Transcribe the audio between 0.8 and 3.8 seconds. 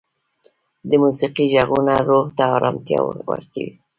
د موسیقۍ ږغونه روح ته ارامتیا ورکوي.